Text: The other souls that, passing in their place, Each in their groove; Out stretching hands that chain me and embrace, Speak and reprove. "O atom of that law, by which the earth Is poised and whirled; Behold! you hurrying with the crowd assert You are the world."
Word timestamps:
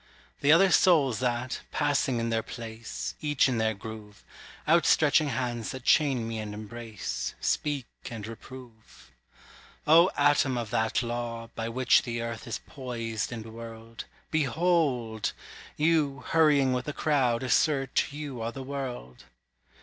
The 0.39 0.51
other 0.51 0.71
souls 0.71 1.19
that, 1.19 1.61
passing 1.71 2.19
in 2.19 2.31
their 2.31 2.41
place, 2.41 3.13
Each 3.21 3.47
in 3.47 3.59
their 3.59 3.75
groove; 3.75 4.23
Out 4.67 4.87
stretching 4.87 5.27
hands 5.29 5.69
that 5.69 5.83
chain 5.83 6.27
me 6.27 6.39
and 6.39 6.55
embrace, 6.55 7.35
Speak 7.39 7.85
and 8.09 8.25
reprove. 8.25 9.11
"O 9.85 10.09
atom 10.17 10.57
of 10.57 10.71
that 10.71 11.03
law, 11.03 11.51
by 11.53 11.69
which 11.69 12.01
the 12.01 12.19
earth 12.19 12.47
Is 12.47 12.61
poised 12.65 13.31
and 13.31 13.45
whirled; 13.45 14.05
Behold! 14.31 15.33
you 15.77 16.23
hurrying 16.29 16.73
with 16.73 16.85
the 16.85 16.93
crowd 16.93 17.43
assert 17.43 18.11
You 18.11 18.41
are 18.41 18.51
the 18.51 18.63
world." 18.63 19.25